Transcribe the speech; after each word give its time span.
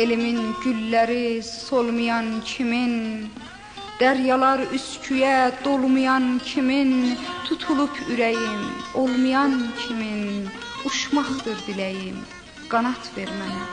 Elimin 0.00 0.54
gülləri 0.62 1.42
solmayan 1.44 2.28
kimin? 2.48 2.94
Dəryalar 4.00 4.62
üsküyə 4.72 5.50
dolmayan 5.64 6.38
kimin? 6.40 7.18
Tutulub 7.44 7.98
ürəyim 8.14 8.62
olmayan 9.02 9.58
kimin? 9.82 10.48
Uçmaqdır 10.88 11.60
diləyim 11.66 12.16
qanat 12.72 13.12
ver 13.16 13.28
mənə. 13.42 13.66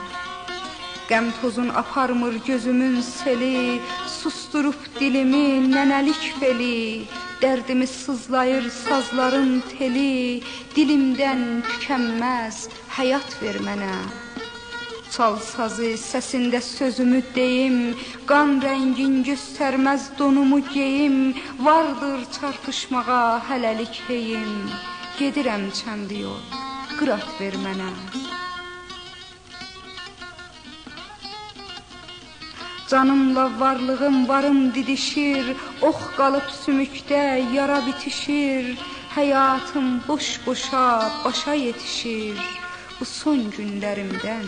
Qəm 1.08 1.32
tozun 1.40 1.72
aparmır 1.82 2.36
gözümün 2.50 3.00
seli 3.00 3.80
Susturub 4.18 4.80
dilimi 5.00 5.64
nənəlik 5.72 6.30
feli. 6.42 7.08
Dərdimi 7.40 7.88
sızlayır 7.88 8.68
sazların 8.84 9.60
teli 9.72 10.42
Dilimdən 10.76 11.44
tükənməz 11.72 12.66
həyat 12.98 13.38
ver 13.40 13.64
mənə 13.64 13.94
Çal 15.08 15.38
sazı, 15.40 15.94
səsində 15.96 16.58
sözümü 16.60 17.20
deyim, 17.34 17.76
qan 18.28 18.58
rəngin 18.60 19.14
göstərməz 19.28 20.10
donumu 20.18 20.58
geyim, 20.74 21.16
vardır 21.64 22.26
çarpışmağa 22.36 23.40
hələlik 23.48 24.02
heyim. 24.08 24.52
Gedirəm 25.20 25.64
çəndi 25.80 26.20
yol, 26.26 26.44
qırat 26.98 27.40
ver 27.40 27.56
mənə. 27.64 27.88
Canımla 32.90 33.48
varlığım 33.60 34.28
varım 34.28 34.62
didişir, 34.74 35.56
ox 35.88 36.04
qalıb 36.20 36.52
sümükdə 36.62 37.24
yara 37.56 37.80
bitişir, 37.86 38.76
həyatım 39.16 39.92
boş-boşa 40.08 40.88
başa 41.24 41.54
yetişir 41.54 42.67
bu 43.00 43.04
son 43.06 43.44
günlərimdən 43.54 44.46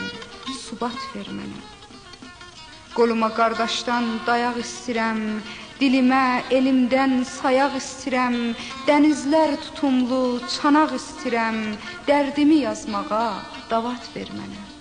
subat 0.63 0.99
ver 1.15 1.29
mənə. 1.35 1.61
Qoluma 2.97 3.29
qardaşdan 3.37 4.09
dayaq 4.27 4.59
istirəm, 4.65 5.21
dilimə 5.79 6.43
elimdən 6.57 7.21
sayaq 7.37 7.79
istirəm, 7.79 8.37
dənizlər 8.89 9.55
tutumlu 9.63 10.41
çanaq 10.57 10.97
istirəm, 10.99 11.63
dərdimi 12.11 12.65
yazmağa 12.67 13.31
davat 13.71 14.11
ver 14.17 14.35
mənə. 14.35 14.80